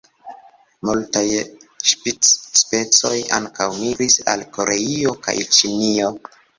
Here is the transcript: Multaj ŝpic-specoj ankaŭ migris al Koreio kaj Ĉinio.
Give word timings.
Multaj 0.87 1.23
ŝpic-specoj 1.91 3.13
ankaŭ 3.41 3.71
migris 3.85 4.19
al 4.35 4.49
Koreio 4.61 5.19
kaj 5.25 5.41
Ĉinio. 5.57 6.15